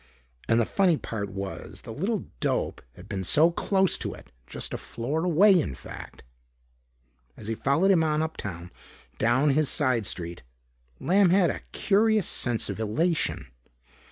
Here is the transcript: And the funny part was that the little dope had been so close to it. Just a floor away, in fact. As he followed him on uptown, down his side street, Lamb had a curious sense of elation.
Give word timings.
And 0.49 0.59
the 0.59 0.65
funny 0.65 0.97
part 0.97 1.29
was 1.29 1.83
that 1.83 1.83
the 1.83 1.95
little 1.95 2.25
dope 2.39 2.81
had 2.95 3.07
been 3.07 3.23
so 3.23 3.51
close 3.51 3.99
to 3.99 4.15
it. 4.15 4.31
Just 4.47 4.73
a 4.73 4.77
floor 4.79 5.23
away, 5.23 5.61
in 5.61 5.75
fact. 5.75 6.23
As 7.37 7.49
he 7.49 7.53
followed 7.53 7.91
him 7.91 8.03
on 8.03 8.23
uptown, 8.23 8.71
down 9.19 9.51
his 9.51 9.69
side 9.69 10.07
street, 10.07 10.41
Lamb 10.99 11.29
had 11.29 11.51
a 11.51 11.59
curious 11.71 12.25
sense 12.27 12.67
of 12.67 12.79
elation. 12.79 13.51